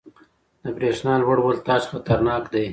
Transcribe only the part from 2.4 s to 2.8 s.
دی.